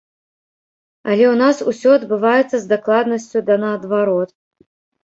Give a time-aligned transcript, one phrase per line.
[1.09, 4.29] Але ў нас усё адбываецца з дакладнасцю да наадварот.